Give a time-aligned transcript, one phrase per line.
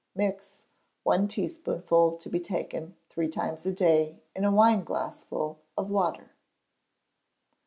[0.15, 0.63] Mix:
[1.03, 6.31] one teaspoonful to be taken three times a day, in a wineglassful of water.